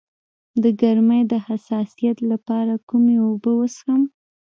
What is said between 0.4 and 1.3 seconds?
د ګرمۍ